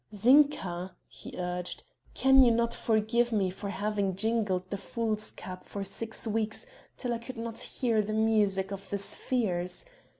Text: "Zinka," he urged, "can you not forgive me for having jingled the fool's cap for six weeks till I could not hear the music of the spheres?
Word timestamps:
"Zinka," 0.15 0.95
he 1.07 1.37
urged, 1.37 1.83
"can 2.15 2.41
you 2.41 2.49
not 2.49 2.73
forgive 2.73 3.31
me 3.31 3.51
for 3.51 3.69
having 3.69 4.15
jingled 4.15 4.71
the 4.71 4.77
fool's 4.77 5.31
cap 5.31 5.63
for 5.63 5.83
six 5.83 6.25
weeks 6.25 6.65
till 6.97 7.13
I 7.13 7.19
could 7.19 7.37
not 7.37 7.59
hear 7.59 8.01
the 8.01 8.11
music 8.13 8.71
of 8.71 8.89
the 8.89 8.97
spheres? 8.97 9.85